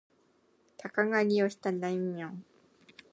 [0.79, 2.33] 鷹狩をした大名